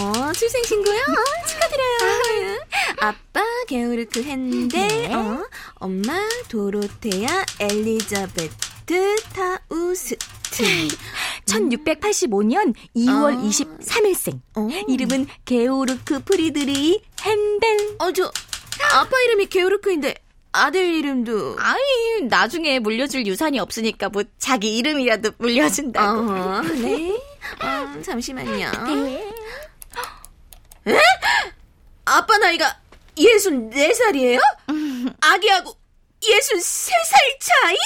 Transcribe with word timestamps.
어, 0.00 0.32
출생신고요? 0.32 0.98
어, 0.98 1.46
축하드려요. 1.46 2.58
아빠, 2.98 3.42
게오르크 3.68 4.22
핸델, 4.24 4.88
네. 4.88 5.14
어, 5.14 5.44
엄마, 5.74 6.18
도로테야, 6.48 7.44
엘리자베트, 7.60 9.16
타우스트. 9.32 10.16
1685년 11.46 12.74
2월 12.96 13.36
어. 13.36 13.48
23일생. 13.48 14.40
어. 14.56 14.68
이름은 14.88 15.26
게오르크 15.44 16.24
프리드리 16.24 17.00
핸델. 17.22 17.96
어, 17.98 18.10
저, 18.12 18.30
아빠 18.94 19.20
이름이 19.26 19.46
게오르크인데, 19.46 20.14
아들 20.50 20.94
이름도. 20.94 21.56
아이, 21.58 22.22
나중에 22.28 22.78
물려줄 22.78 23.26
유산이 23.26 23.58
없으니까 23.60 24.08
뭐 24.08 24.22
자기 24.38 24.76
이름이라도 24.76 25.32
물려준다고. 25.38 26.20
어, 26.20 26.60
네. 26.62 27.10
어, 27.62 28.02
잠시만요. 28.02 28.70
네. 28.86 29.34
에? 30.86 30.98
아빠 32.04 32.36
나이가 32.38 32.78
64살이에요? 33.16 34.40
아기하고 35.20 35.76
63살 36.22 37.40
차이? 37.40 37.76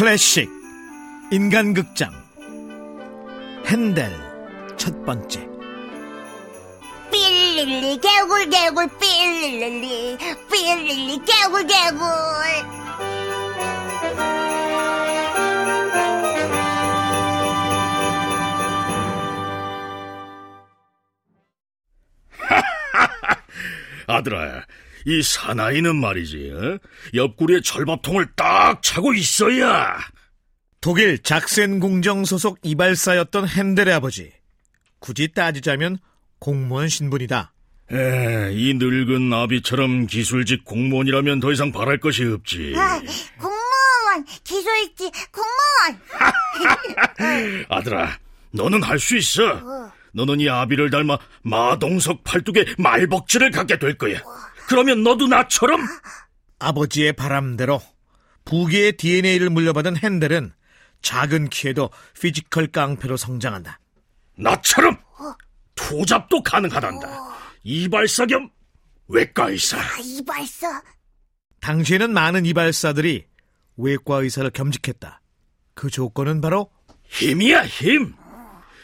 클래식 0.00 0.48
인간극장 1.30 2.10
핸델 3.66 4.10
첫 4.78 5.04
번째 5.04 5.46
삐릴리 7.50 7.98
개굴 7.98 8.48
개굴 8.48 8.88
삐릴리 9.00 10.16
삐릴리 10.52 11.20
개굴 11.26 11.66
개굴 11.66 12.06
아들아, 24.06 24.64
이 25.06 25.22
사나이는 25.22 25.96
말이지, 25.96 26.52
어? 26.52 26.78
옆구리에 27.14 27.62
절밥통을 27.62 28.28
딱 28.36 28.80
차고 28.82 29.14
있어야. 29.14 29.98
독일 30.80 31.18
작센 31.20 31.80
공정 31.80 32.24
소속 32.24 32.58
이발사였던 32.62 33.48
핸델의 33.48 33.94
아버지 33.94 34.32
굳이 35.00 35.32
따지자면 35.32 35.98
공무원 36.40 36.88
신분이다 36.88 37.52
에, 37.92 38.52
이 38.52 38.74
늙은 38.74 39.28
나비처럼 39.30 40.06
기술직 40.06 40.64
공무원이라면 40.64 41.40
더 41.40 41.52
이상 41.52 41.72
바랄 41.72 41.98
것이 41.98 42.24
없지. 42.24 42.72
아, 42.76 43.00
공무원 43.38 44.24
기술직 44.44 45.12
공무원 45.32 46.00
아들아, 47.68 48.18
너는 48.52 48.82
할 48.84 48.98
수 49.00 49.16
있어. 49.16 49.90
너는 50.12 50.38
이 50.40 50.48
아비를 50.48 50.90
닮아 50.90 51.18
마동석 51.42 52.22
팔뚝에 52.24 52.64
말벅지를 52.78 53.50
갖게 53.50 53.78
될 53.78 53.98
거야. 53.98 54.20
그러면 54.68 55.02
너도 55.02 55.26
나처럼 55.26 55.80
아버지의 56.60 57.12
바람대로 57.14 57.82
부계의 58.44 58.92
DNA를 58.98 59.50
물려받은 59.50 59.96
핸델은 59.96 60.52
작은 61.02 61.48
키에도 61.48 61.90
physical 62.20 62.68
깡패로 62.68 63.16
성장한다 63.16 63.80
나처럼 64.36 64.96
two 65.90 66.09
job도 66.09 66.42
가능하단다. 66.44 67.08
이발사 67.64 68.26
겸 68.26 68.48
외과 69.08 69.48
의사. 69.48 69.76
아, 69.76 69.98
이발사 70.02 70.80
당시에는 71.60 72.12
많은 72.12 72.46
이발사들이 72.46 73.26
외과 73.76 74.16
의사를 74.18 74.48
겸직했다 74.50 75.20
그 75.74 75.90
조건은 75.90 76.40
바로 76.40 76.70
힘이야 77.04 77.66
힘. 77.66 78.14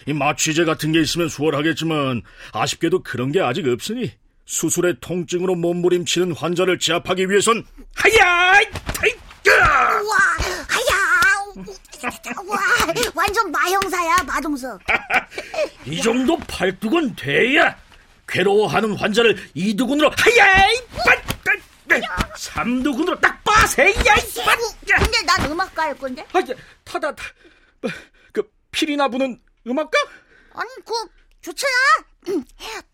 이 0.07 0.13
마취제 0.13 0.65
같은 0.65 0.91
게 0.93 1.01
있으면 1.01 1.29
수월하겠지만 1.29 2.23
아쉽게도 2.53 3.03
그런 3.05 3.31
게 3.31 3.41
아직 3.41 3.67
없으니 3.69 4.13
수술의 4.45 4.97
통증으로 5.01 5.55
몸부림치는 5.55 6.33
환자를 6.33 6.79
제압하기 6.79 7.29
위해선 7.31 7.65
하야! 7.95 8.53
하야 8.55 9.17
와 12.47 12.59
완전 13.15 13.51
마형사야 13.51 14.23
마동석. 14.25 14.81
이 15.87 16.01
정도 16.01 16.37
팔뚝은 16.39 17.17
돼야 17.17 17.77
괴로워하는 18.29 18.97
환자를 18.97 19.51
이두근으로 19.55 20.11
하야! 20.17 20.67
삼두근으로 22.37 23.19
딱 23.21 23.43
빠세! 23.45 23.91
야! 23.91 24.15
근데 24.99 25.23
난 25.25 25.51
음악가 25.51 25.83
할 25.85 25.97
건데? 25.97 26.27
아, 26.33 26.41
타다 26.85 27.15
타, 27.15 27.25
그 28.33 28.43
피리나 28.73 29.09
부는 29.09 29.41
음악가? 29.67 29.99
아니 30.55 30.69
그 30.85 30.93
좋잖아. 31.43 31.73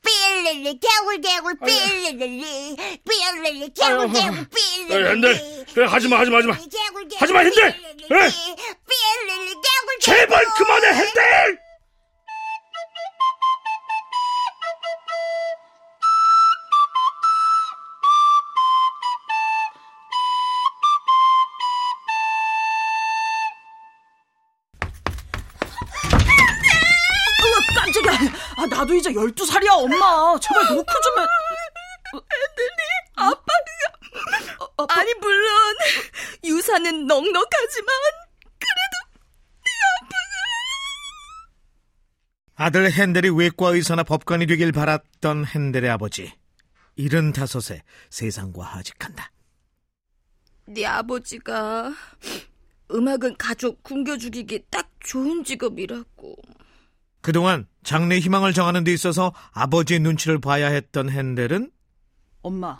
삐릴리 0.02 0.78
개굴 0.78 1.20
개굴 1.22 1.54
삐릴리 1.64 2.76
삐릴리 3.08 3.72
개굴 3.72 4.12
개굴 4.12 4.46
삐릴리. 4.54 5.08
핸들 5.08 5.90
하지마 5.90 6.18
하지마 6.20 6.36
하지마. 6.38 6.54
하지마, 7.18 7.38
핸들! 7.40 7.74
제발. 10.02 10.44
그만해 10.56 10.92
핸들! 10.94 11.22
아, 28.56 28.66
나도 28.66 28.94
이제 28.94 29.10
12살이야, 29.10 29.70
엄마. 29.70 30.38
제발 30.40 30.64
놓고 30.66 30.84
좀 30.84 31.18
해. 31.18 31.26
아니, 34.88 35.14
물론, 35.14 35.76
유산은 36.44 37.06
넉넉하지만, 37.06 37.94
아들 42.62 42.92
핸델이 42.92 43.28
외과 43.30 43.70
의사나 43.70 44.04
법관이 44.04 44.46
되길 44.46 44.70
바랐던 44.70 45.46
핸델의 45.46 45.90
아버지 45.90 46.32
일흔 46.94 47.32
다섯에 47.32 47.82
세상과 48.08 48.64
하직한다 48.64 49.32
네 50.66 50.86
아버지가 50.86 51.92
음악은 52.92 53.34
가족 53.36 53.82
굶겨 53.82 54.16
죽이기 54.16 54.66
딱 54.70 54.88
좋은 55.00 55.42
직업이라고. 55.42 56.36
그동안 57.20 57.66
장래 57.82 58.20
희망을 58.20 58.52
정하는 58.52 58.84
데 58.84 58.92
있어서 58.92 59.34
아버지의 59.50 59.98
눈치를 59.98 60.40
봐야 60.40 60.68
했던 60.68 61.10
핸델은 61.10 61.72
엄마, 62.42 62.78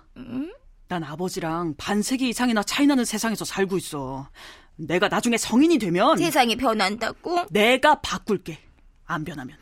난 0.87 1.03
아버지랑 1.03 1.75
반세기 1.76 2.28
이상이나 2.28 2.62
차이나는 2.62 3.04
세상에서 3.04 3.44
살고 3.44 3.78
있어. 3.78 4.28
내가 4.76 5.09
나중에 5.09 5.37
성인이 5.37 5.78
되면 5.78 6.19
세상이 6.19 6.54
변한다고? 6.54 7.47
내가 7.50 8.00
바꿀게. 8.00 8.71
안 9.06 9.24
변하면. 9.24 9.56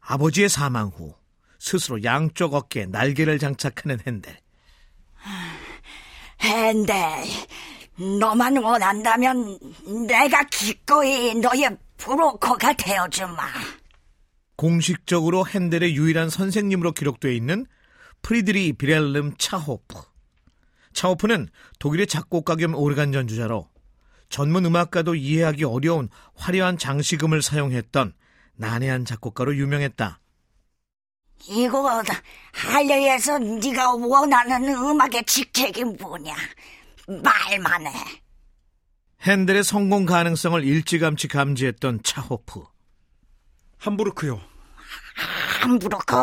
아버지의 0.00 0.48
사망 0.48 0.88
후 0.88 1.14
스스로 1.58 2.02
양쪽 2.04 2.54
어깨에 2.54 2.86
날개를 2.86 3.38
장착하는 3.38 3.98
핸델 4.06 4.38
핸델, 6.40 6.98
너만 8.20 8.56
원한다면 8.58 9.58
내가 10.06 10.42
기꺼이 10.44 11.34
너의 11.34 11.76
브로커가 11.96 12.74
되어주마. 12.74 13.42
공식적으로 14.56 15.46
핸델의 15.46 15.96
유일한 15.96 16.28
선생님으로 16.28 16.92
기록되어 16.92 17.30
있는 17.30 17.66
프리드리 18.20 18.74
비렐름 18.74 19.34
차호프. 19.38 19.96
차호프는 20.92 21.48
독일의 21.78 22.06
작곡가 22.06 22.56
겸 22.56 22.74
오르간 22.74 23.14
연주자로 23.14 23.68
전문 24.28 24.64
음악가도 24.64 25.14
이해하기 25.14 25.64
어려운 25.64 26.08
화려한 26.36 26.78
장식음을 26.78 27.42
사용했던 27.42 28.14
난해한 28.56 29.04
작곡가로 29.04 29.56
유명했다. 29.56 30.20
이거 31.48 32.02
할려에서 32.52 33.38
네가 33.38 33.94
원하는 33.94 34.68
음악의 34.74 35.24
직책이 35.26 35.84
뭐냐? 35.84 36.34
말만 37.06 37.86
해. 37.86 37.92
핸델의 39.22 39.64
성공 39.64 40.06
가능성을 40.06 40.62
일찌감치 40.64 41.28
감지했던 41.28 42.02
차호프. 42.02 42.64
함부르크요. 43.78 44.40
함부르크, 45.60 46.16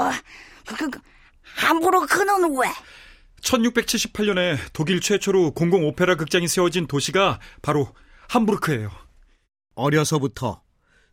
그, 0.65 0.89
그, 0.89 0.99
함부르크는 1.55 2.57
왜? 2.57 2.67
1678년에 3.41 4.57
독일 4.73 5.01
최초로 5.01 5.51
공공 5.51 5.85
오페라 5.85 6.15
극장이 6.15 6.47
세워진 6.47 6.87
도시가 6.87 7.39
바로 7.61 7.93
함부르크예요. 8.29 8.91
어려서부터 9.75 10.61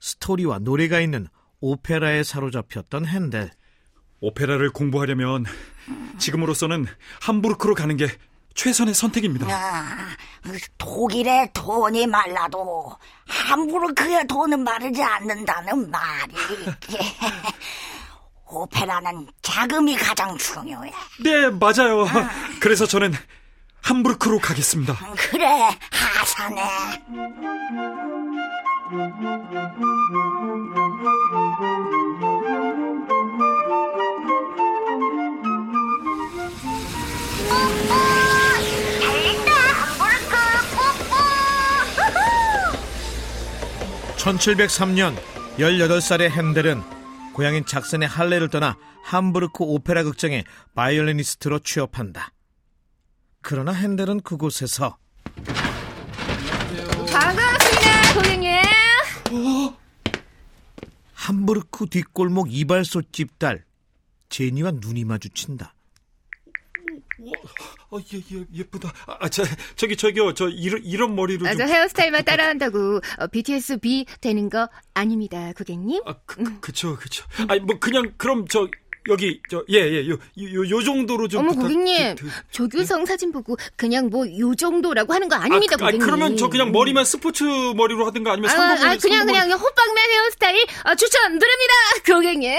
스토리와 0.00 0.58
노래가 0.60 1.00
있는 1.00 1.26
오페라에 1.60 2.22
사로잡혔던 2.22 3.06
핸델. 3.06 3.50
오페라를 4.20 4.70
공부하려면 4.70 5.44
지금으로서는 6.18 6.86
함부르크로 7.22 7.74
가는 7.74 7.96
게 7.96 8.08
최선의 8.54 8.92
선택입니다. 8.92 9.46
아, 9.48 10.08
독일에 10.76 11.48
돈이 11.54 12.08
말라도 12.08 12.96
함부르크의 13.28 14.26
돈은 14.26 14.64
마르지 14.64 15.00
않는다는 15.00 15.88
말이. 15.90 16.34
오페라는 18.50 19.28
자금이 19.42 19.96
가장 19.96 20.36
중요해. 20.38 20.92
네, 21.22 21.50
맞아요. 21.50 22.06
그래서 22.60 22.86
저는 22.86 23.12
함부르크로 23.82 24.38
가겠습니다. 24.38 24.96
그래. 25.30 25.70
달린다, 39.02 39.52
뽀뽀. 39.98 41.16
1703년 44.16 45.16
18살의 45.58 46.30
핸델은 46.30 46.97
고향인 47.38 47.64
작선의 47.66 48.08
할레를 48.08 48.48
떠나 48.48 48.76
함부르크 49.04 49.62
오페라 49.62 50.02
극장에 50.02 50.42
바이올리니스트로 50.74 51.60
취업한다. 51.60 52.32
그러나 53.42 53.70
핸델은 53.70 54.22
그곳에서 54.22 54.98
반갑습니다, 57.12 58.14
고객님. 58.14 58.50
함부르크 61.14 61.86
뒷골목 61.86 62.52
이발소 62.52 63.02
집 63.12 63.38
딸 63.38 63.64
제니와 64.30 64.72
눈이 64.72 65.04
마주친다. 65.04 65.74
어, 67.90 67.98
예, 68.12 68.18
예, 68.32 68.44
예쁘다. 68.54 68.92
아, 69.06 69.28
저, 69.28 69.42
저기, 69.76 69.96
저기요, 69.96 70.34
저, 70.34 70.48
이런, 70.48 70.82
이런 70.84 71.14
머리로 71.16 71.46
아, 71.46 71.50
좀. 71.50 71.58
저 71.58 71.64
헤어스타일만 71.72 72.24
따라한다고 72.24 73.00
어, 73.18 73.26
BTS 73.28 73.78
B 73.78 74.04
되는 74.20 74.48
거 74.48 74.68
아닙니다, 74.94 75.52
고객님. 75.56 76.02
아, 76.06 76.14
그, 76.26 76.42
그, 76.44 76.60
그쵸, 76.60 76.96
그쵸. 76.96 77.24
아니, 77.48 77.60
뭐, 77.60 77.78
그냥, 77.78 78.12
그럼, 78.16 78.46
저, 78.48 78.68
여기, 79.08 79.40
저, 79.50 79.64
예, 79.70 79.76
예, 79.78 80.08
요, 80.08 80.12
요, 80.38 80.68
요 80.68 80.82
정도로 80.82 81.28
좀. 81.28 81.40
어머 81.40 81.50
부탁- 81.52 81.62
고객님, 81.62 82.14
드- 82.16 82.24
드- 82.26 82.30
조규성 82.50 83.06
사진 83.06 83.32
보고 83.32 83.56
그냥 83.74 84.10
뭐 84.10 84.26
요 84.26 84.54
정도라고 84.54 85.14
하는 85.14 85.28
거 85.30 85.36
아닙니다, 85.36 85.74
아, 85.74 85.78
그- 85.78 85.84
고객님. 85.86 86.04
그러면 86.04 86.36
저 86.36 86.48
그냥 86.50 86.72
머리만 86.72 87.06
스포츠 87.06 87.42
머리로 87.44 88.04
하든가 88.06 88.32
아니면 88.32 88.50
아, 88.50 88.72
아, 88.72 88.96
그냥 88.98 89.24
그냥 89.26 89.50
호빵맨 89.52 90.10
헤어스타일 90.10 90.66
아, 90.84 90.94
추천드립니다, 90.94 91.72
고객님. 92.06 92.50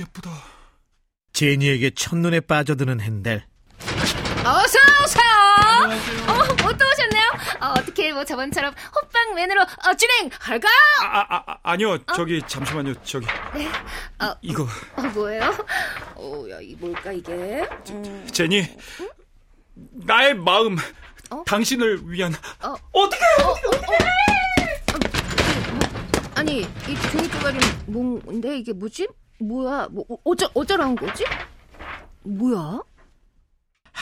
예쁘다. 0.00 0.30
제니에게 1.34 1.90
첫눈에 1.90 2.40
빠져드는 2.40 3.00
핸델. 3.00 3.44
어서 4.44 4.78
오세요. 5.04 6.02
어, 6.28 6.54
뭐또 6.62 6.84
오셨네요? 6.84 7.28
어, 7.60 7.66
어떻게 7.78 8.12
뭐 8.12 8.24
저번처럼 8.24 8.74
호빵맨으로 8.94 9.62
어, 9.62 9.94
진행 9.96 10.30
할까요? 10.40 10.72
아, 11.02 11.20
아, 11.28 11.42
아, 11.46 11.56
아니요, 11.62 11.98
저기, 12.14 12.42
잠시만요, 12.46 12.94
저기. 13.04 13.26
어, 14.20 14.34
이거, 14.42 14.64
어, 14.96 15.02
뭐예요? 15.14 15.42
어, 16.16 16.44
야, 16.50 16.58
이 16.60 16.74
뭘까 16.76 17.12
이게? 17.12 17.68
제니, 18.32 18.66
나의 19.74 20.34
마음, 20.34 20.76
어? 21.30 21.42
당신을 21.46 22.00
위한, 22.10 22.34
어. 22.62 22.74
어떻게 22.92 23.22
아니, 26.34 26.60
이 26.60 27.10
종이 27.12 27.30
조각이 27.30 27.58
뭔데 27.86 28.58
이게 28.58 28.72
뭐지? 28.72 29.06
뭐야? 29.38 29.88
뭐 29.90 30.04
어쩌 30.24 30.50
어쩌라는 30.54 30.96
거지? 30.96 31.24
뭐야? 32.24 32.80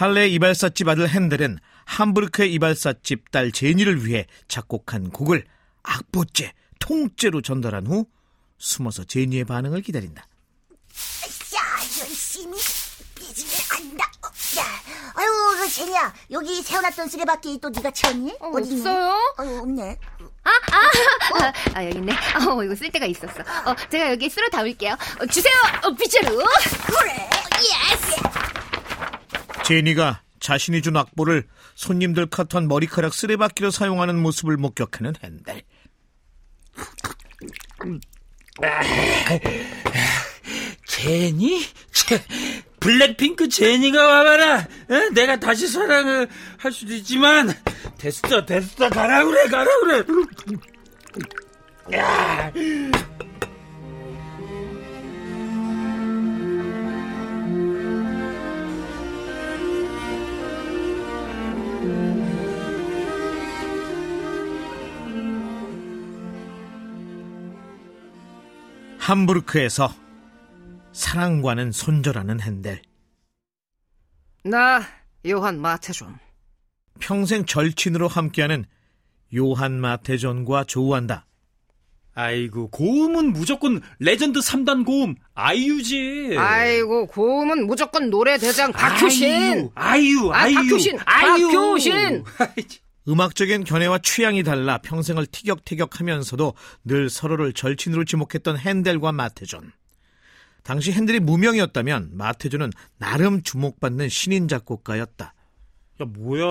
할레 0.01 0.29
이발사집 0.29 0.89
아들 0.89 1.11
핸델은 1.11 1.59
함부르크의 1.85 2.55
이발사집 2.55 3.31
딸 3.31 3.53
제니를 3.53 4.07
위해 4.07 4.27
작곡한 4.49 5.11
곡을 5.11 5.45
악보째, 5.83 6.55
통째로 6.79 7.43
전달한 7.43 7.87
후 7.87 8.07
숨어서 8.57 9.05
제니의 9.05 9.45
반응을 9.45 9.83
기다린다. 9.83 10.23
야, 10.23 11.61
열심히 12.01 12.57
빚을 13.15 13.45
안다. 13.77 14.11
어, 14.25 14.29
야, 14.59 14.65
아유, 15.17 15.29
그 15.59 15.69
제니야, 15.69 16.15
여기 16.31 16.63
세워놨던 16.63 17.09
쓰레받기 17.09 17.59
또 17.61 17.69
네가 17.69 17.91
채웠니? 17.91 18.37
어, 18.41 18.49
어디? 18.55 18.77
없어요. 18.77 19.35
아유, 19.37 19.59
없네. 19.59 19.99
아, 20.45 20.51
아 21.75 21.85
여기 21.85 21.99
있네. 21.99 22.15
어, 22.15 22.65
이거 22.65 22.75
쓸 22.75 22.91
데가 22.91 23.05
있었어. 23.05 23.43
어, 23.67 23.77
제가 23.91 24.13
여기 24.13 24.31
쓸어 24.31 24.49
담을게요. 24.49 24.95
어, 24.95 25.27
주세요. 25.27 25.53
어, 25.83 25.91
빗자루. 25.91 26.43
그래. 26.87 27.29
yes. 27.61 28.20
제니가 29.71 30.23
자신이 30.41 30.83
준 30.83 30.97
악보를 30.97 31.47
손님들 31.77 32.27
컷한 32.27 32.67
머리카락 32.67 33.15
쓰레받기로 33.15 33.71
사용하는 33.71 34.21
모습을 34.21 34.57
목격하는 34.57 35.15
핸델. 35.23 35.63
제니? 40.87 41.63
제, 41.93 42.21
블랙핑크 42.81 43.49
제니가 43.49 44.05
와봐라. 44.05 44.59
어? 44.59 45.11
내가 45.15 45.39
다시 45.39 45.69
사랑을 45.69 46.29
할 46.59 46.73
수도 46.73 46.93
있지만 46.95 47.53
됐어, 47.97 48.45
됐어, 48.45 48.89
가라 48.89 49.25
그래, 49.25 49.47
가라 49.47 49.71
그래. 49.83 50.05
야. 51.97 52.53
함부르크에서 69.11 69.93
사랑과는 70.93 71.73
손절하는 71.73 72.41
핸델. 72.41 72.81
나 74.45 74.83
요한 75.27 75.61
마태존. 75.61 76.17
평생 77.01 77.45
절친으로 77.45 78.07
함께하는 78.07 78.67
요한 79.35 79.81
마테존과 79.81 80.63
조우한다. 80.65 81.27
아이고, 82.15 82.71
고음은 82.71 83.33
무조건 83.33 83.81
레전드 83.99 84.39
3단 84.39 84.87
고음, 84.87 85.17
아이유지. 85.35 86.37
아이고 86.39 87.07
고음은 87.07 87.67
무조건 87.67 88.11
노래 88.11 88.39
대장 88.39 88.71
박효신. 88.71 89.71
아이유, 89.75 90.31
아, 90.33 90.43
아이유. 90.43 90.55
박효신, 90.55 90.99
아이유. 91.05 91.49
박효신. 91.49 92.25
음악적인 93.11 93.65
견해와 93.65 93.99
취향이 93.99 94.45
달라 94.45 94.79
평생을 94.79 95.27
티격태격하면서도 95.27 96.55
늘 96.85 97.11
서로를 97.11 97.53
절친으로 97.53 98.05
지목했던 98.05 98.57
핸델과 98.57 99.11
마테존. 99.13 99.73
당시 100.63 100.93
핸델이 100.93 101.19
무명이었다면 101.21 102.11
마테존은 102.13 102.71
나름 102.99 103.43
주목받는 103.43 104.09
신인 104.09 104.47
작곡가였다. 104.47 105.35
야, 106.03 106.05
뭐야. 106.07 106.45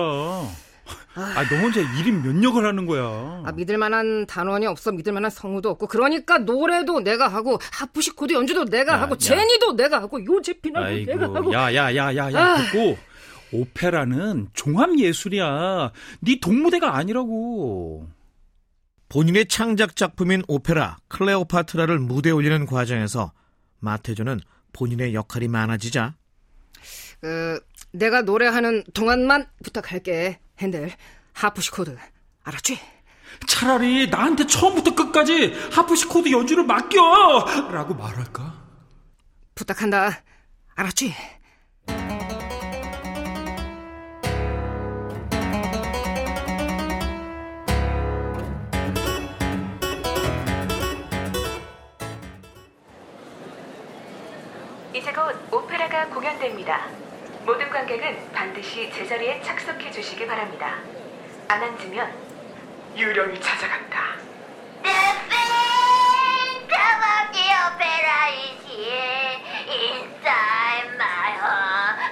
아, 1.14 1.44
너 1.48 1.56
혼자 1.56 1.80
1인 1.80 2.24
몇 2.24 2.41
역을 2.41 2.66
하는 2.66 2.84
거야. 2.84 3.42
아, 3.44 3.52
믿을 3.52 3.78
만한 3.78 4.26
단원이 4.26 4.66
없어 4.66 4.92
믿을 4.92 5.12
만한 5.12 5.30
성우도 5.30 5.70
없고 5.70 5.86
그러니까 5.86 6.38
노래도 6.38 7.00
내가 7.00 7.28
하고 7.28 7.58
하프시 7.72 8.10
코드 8.10 8.32
연주도 8.32 8.64
내가 8.64 8.94
야, 8.94 9.00
하고 9.02 9.14
야. 9.14 9.18
제니도 9.18 9.76
내가 9.76 10.02
하고 10.02 10.22
요제피나도 10.24 10.86
내가 11.06 11.24
하고 11.26 11.52
야, 11.52 11.72
야, 11.74 11.94
야, 11.94 12.16
야, 12.16 12.32
야, 12.32 12.38
아. 12.38 12.56
듣고. 12.56 12.98
오페라는 13.52 14.48
종합 14.54 14.98
예술이야. 14.98 15.92
네 16.20 16.38
독무대가 16.40 16.96
아니라고. 16.96 18.08
본인의 19.10 19.46
창작 19.48 19.96
작품인 19.96 20.42
오페라 20.46 20.96
클레오파트라를 21.08 21.98
무대에 21.98 22.32
올리는 22.32 22.64
과정에서 22.64 23.32
마테존은 23.80 24.40
본인의 24.72 25.14
역할이 25.14 25.48
많아지자 25.48 26.14
그 27.20 27.60
내가 27.92 28.22
노래하는 28.22 28.84
동안만 28.94 29.46
부탁할게 29.64 30.38
핸델 30.60 30.92
하프시 31.32 31.72
코드 31.72 31.96
알았지? 32.44 32.78
차라리 33.48 34.08
나한테 34.08 34.46
처음부터 34.46 34.94
끝까지 34.94 35.54
하프시 35.72 36.06
코드 36.06 36.30
연주를 36.30 36.64
맡겨! 36.64 37.00
라고 37.72 37.94
말할까? 37.94 38.64
부탁한다 39.56 40.22
알았지? 40.76 41.12
이제 54.92 55.12
곧 55.12 55.36
오페라가 55.52 56.06
공연됩니다. 56.08 56.86
모든 57.44 57.68
관객은 57.70 58.32
반드시 58.32 58.90
제자리에 58.92 59.40
착석해 59.42 59.90
주시기 59.90 60.26
바랍니다. 60.26 60.76
안 61.48 61.62
앉으면 61.62 62.12
유령이 62.96 63.40
찾아간다. 63.40 64.16
The 64.82 64.94
Phantom 65.28 67.00
of 67.00 67.32
the 67.32 67.48
Opera 67.66 68.22
is 68.34 68.60
here 68.66 69.38
inside 69.68 70.94
my 70.96 71.32
heart. 71.38 72.10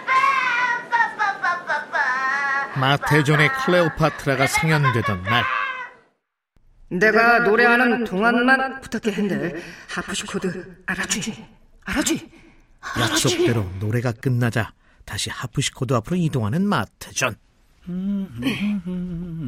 마태존의 2.78 3.48
클레오파트라가 3.48 4.46
상연되던 4.46 5.24
날. 5.24 5.42
내가 6.90 7.40
노래하는 7.40 8.04
동안만 8.04 8.80
부탁해 8.80 9.14
핸들 9.16 9.60
하프시코드 9.90 10.84
알아주지 10.86 11.44
알아주지 11.84 12.30
약속대로 12.98 13.62
노래가 13.80 14.12
끝나자 14.12 14.72
다시 15.04 15.30
하프시코드 15.30 15.94
앞으로 15.94 16.16
이동하는 16.16 16.66
마태존 16.66 17.34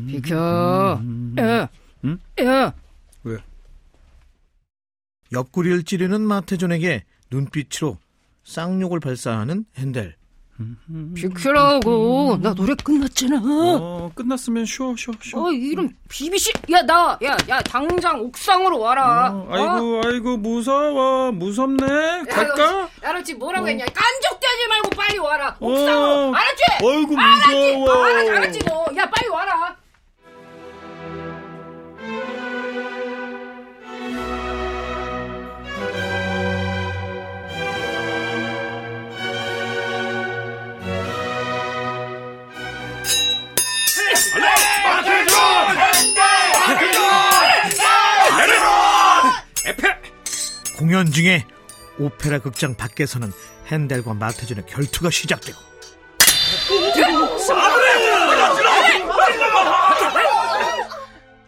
비켜. 0.09 1.01
야, 1.39 1.69
야. 2.43 2.75
왜? 3.25 3.37
옆구리를 5.33 5.83
찌르는 5.85 6.23
마태존에게 6.23 7.05
눈빛으로 7.31 7.99
쌍욕을 8.45 9.01
발사하는 9.01 9.67
핸델 9.77 10.17
비켜라고 11.15 12.39
나 12.43 12.55
노래 12.55 12.75
끝났잖아 12.75 13.41
어, 13.43 14.11
끝났으면 14.15 14.65
쉬어, 14.67 14.95
쉬어, 14.97 15.13
쉬어. 15.23 15.41
어 15.43 15.51
이런 15.53 15.95
비비씨 16.09 16.53
야나 16.71 17.19
야 17.23 17.37
야 17.49 17.61
당장 17.63 18.21
옥상으로 18.21 18.79
와라 18.79 19.31
어, 19.33 19.49
아이고, 19.51 20.01
아이고, 20.05 20.37
무서워. 20.37 21.33
무섭네. 21.33 21.87
갈까? 22.29 22.81
야, 22.83 22.89
알았지 23.03 23.35
뭐라고 23.35 23.67
했냐 23.69 23.85
깐족대지 23.87 24.69
말고 24.69 24.91
빨리 24.91 25.19
와라 25.19 25.57
어. 25.61 25.67
옥상으로 25.67 26.35
알았지 26.35 26.63
아이고, 26.81 27.17
무서워. 27.17 28.05
알았지 28.05 28.31
알았지 28.31 28.59
너 28.67 28.81
야 28.97 29.09
빨리 29.09 29.29
와라 29.29 29.77
공연 50.91 51.13
중에 51.13 51.47
오페라 52.01 52.41
극장 52.41 52.75
밖에서는 52.75 53.33
핸델과 53.69 54.13
마태존의 54.15 54.67
결투가 54.67 55.09
시작되고 55.11 55.57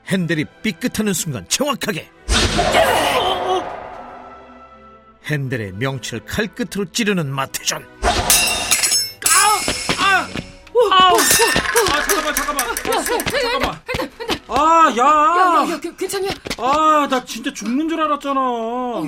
핸델이 0.07 0.45
삐끗하는 0.63 1.13
순간 1.13 1.45
정확하게 1.49 2.09
핸델의 5.25 5.73
명치를 5.73 6.25
칼끝으로 6.25 6.93
찌르는 6.93 7.29
마태존 7.29 7.85
아, 10.93 11.11
잠깐만, 12.05 12.35
잠깐만. 12.35 12.69
아, 12.69 12.75
잠깐만. 12.77 13.12
아, 14.55 14.95
야. 14.99 15.71
야, 15.71 15.81
그, 15.81 15.97
괜찮냐? 15.97 16.31
아, 16.59 17.09
나 17.11 17.25
진짜 17.25 17.53
죽는 17.53 17.89
줄 17.89 18.01
알았잖아. 18.01 18.41
아. 18.41 19.03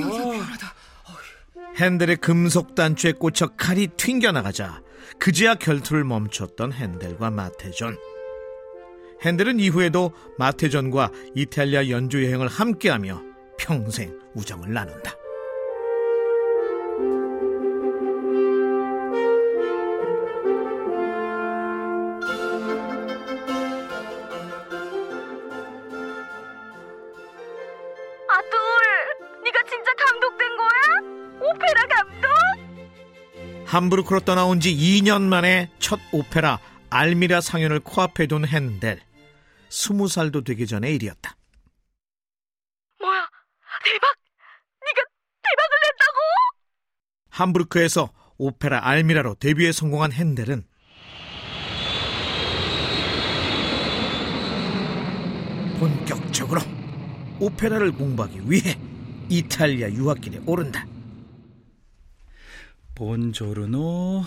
핸델의 1.77 2.17
금속 2.17 2.75
단추에 2.75 3.13
꽂혀 3.13 3.49
칼이 3.49 3.89
튕겨나가자 3.89 4.81
그제야 5.19 5.55
결투를 5.55 6.05
멈췄던 6.05 6.73
핸델과 6.73 7.31
마태존. 7.31 7.97
핸델은 9.23 9.59
이후에도 9.61 10.13
마태존과 10.39 11.11
이탈리아 11.35 11.89
연주 11.89 12.25
여행을 12.25 12.49
함께하며 12.49 13.23
평생 13.59 14.19
우정을 14.35 14.73
나눈다. 14.73 15.13
함부르크로 33.75 34.21
떠나온 34.21 34.61
지 34.61 34.73
2년 34.73 35.23
만에 35.23 35.69
첫 35.81 35.99
오페라 36.12 36.61
알미라 36.90 37.40
상연을 37.40 37.81
코앞에 37.81 38.28
둔 38.28 38.47
핸델. 38.47 39.00
20살도 39.69 40.45
되기 40.45 40.69
전의 40.69 40.95
일이었다. 40.95 41.37
뭐야? 43.00 43.28
대박! 43.85 44.14
네가 44.87 45.02
대박을 45.43 45.78
냈다고? 45.83 46.19
함부르크에서 47.31 48.12
오페라 48.38 48.87
알미라로 48.87 49.35
데뷔에 49.40 49.73
성공한 49.73 50.12
핸델은 50.12 50.64
본격적으로 55.81 56.61
오페라를 57.40 57.90
공부하기 57.90 58.43
위해 58.47 58.78
이탈리아 59.28 59.90
유학길에 59.90 60.43
오른다. 60.47 60.87
본조르노, 62.95 64.25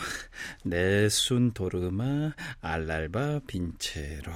네순 0.64 1.54
도르마, 1.54 2.32
알랄바 2.62 3.42
빈체로, 3.48 4.32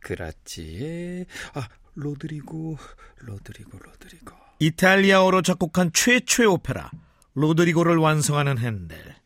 그라치에, 0.00 1.24
아, 1.54 1.68
로드리고, 1.94 2.76
로드리고, 3.18 3.78
로드리고. 3.78 4.32
이탈리아어로 4.58 5.42
작곡한 5.42 5.90
최초의 5.92 6.48
오페라 6.48 6.90
로드리고를 7.34 7.96
완성하는 7.96 8.58
핸델. 8.58 9.16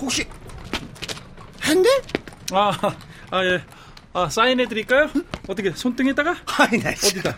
혹시 0.00 0.26
핸델? 1.62 1.92
아, 2.52 2.72
아, 3.30 3.44
예. 3.44 3.62
아, 4.14 4.28
사인해드릴까요? 4.28 5.10
어떻게, 5.48 5.70
손등에다가? 5.72 6.36
아니 6.58 6.78
나 6.82 6.90
어디다? 6.90 7.36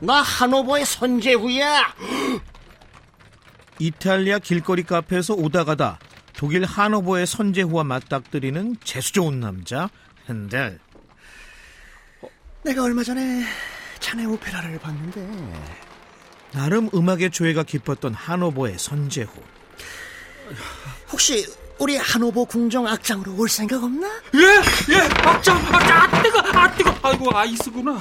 나 0.00 0.22
하노버의 0.22 0.84
선제후야. 0.84 1.94
이탈리아 3.80 4.38
길거리 4.38 4.82
카페에서 4.82 5.34
오다 5.34 5.64
가다 5.64 5.98
독일 6.36 6.64
하노버의 6.64 7.26
선제후와 7.26 7.84
맞닥뜨리는 7.84 8.76
재수 8.82 9.12
좋은 9.12 9.40
남자 9.40 9.88
핸델. 10.28 10.78
내가 12.64 12.82
얼마 12.82 13.02
전에 13.02 13.44
자네 14.00 14.24
오페라를 14.24 14.78
봤는데 14.78 15.52
나름 16.52 16.88
음악의 16.94 17.30
조예가 17.30 17.62
깊었던 17.64 18.14
하노버의 18.14 18.78
선제후. 18.78 19.30
혹시 21.12 21.46
우리 21.78 21.96
하노버 21.96 22.44
궁정 22.44 22.86
악장으로 22.86 23.36
올 23.36 23.48
생각 23.48 23.82
없나? 23.82 24.08
예, 24.34 24.94
예, 24.94 25.00
악장, 25.24 25.56
악장, 25.72 25.96
아, 26.02 26.22
뜨거, 26.22 26.40
아, 26.40 26.76
뜨거. 26.76 26.94
아이고, 27.02 27.36
아이스구나. 27.36 28.00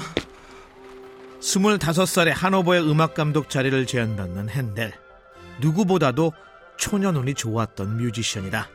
25살의 1.40 2.34
하노버의 2.34 2.90
음악 2.90 3.14
감독 3.14 3.50
자리를 3.50 3.86
제안받는 3.86 4.50
핸델. 4.50 4.94
누구보다도 5.62 6.34
초년 6.78 7.16
운이 7.16 7.34
좋았던 7.34 7.98
뮤지션이다. 7.98 8.70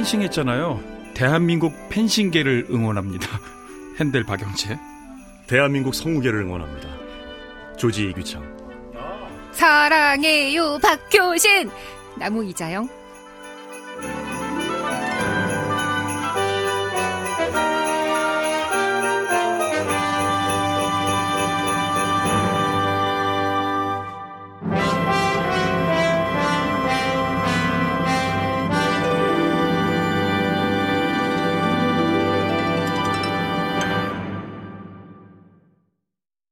펜싱 0.00 0.22
했잖아요. 0.22 0.80
대한민국 1.12 1.74
펜싱계를 1.90 2.68
응원합니다. 2.70 3.28
핸델 4.00 4.24
박영채. 4.24 4.78
대한민국 5.46 5.94
성우계를 5.94 6.40
응원합니다. 6.40 6.88
조지 7.76 8.04
이규창. 8.08 8.42
사랑해요 9.52 10.78
박효신 10.78 11.70
나무 12.16 12.42
이자영 12.46 12.88